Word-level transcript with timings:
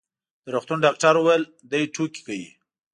د 0.43 0.45
روغتون 0.55 0.77
ډاکټر 0.85 1.13
وویل: 1.17 1.43
دی 1.71 1.83
ټوکې 1.95 2.21
کوي. 2.27 2.47